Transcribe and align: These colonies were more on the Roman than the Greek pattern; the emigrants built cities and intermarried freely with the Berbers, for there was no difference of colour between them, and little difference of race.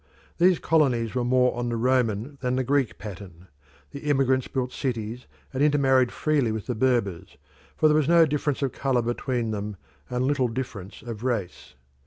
These 0.39 0.57
colonies 0.57 1.13
were 1.13 1.23
more 1.23 1.55
on 1.55 1.69
the 1.69 1.75
Roman 1.77 2.39
than 2.41 2.55
the 2.55 2.63
Greek 2.63 2.97
pattern; 2.97 3.49
the 3.91 4.09
emigrants 4.09 4.47
built 4.47 4.73
cities 4.73 5.27
and 5.53 5.61
intermarried 5.61 6.11
freely 6.11 6.51
with 6.51 6.65
the 6.65 6.73
Berbers, 6.73 7.37
for 7.77 7.87
there 7.87 7.97
was 7.97 8.07
no 8.09 8.25
difference 8.25 8.63
of 8.63 8.71
colour 8.71 9.03
between 9.03 9.51
them, 9.51 9.75
and 10.09 10.25
little 10.25 10.47
difference 10.47 11.03
of 11.03 11.23
race. 11.23 11.75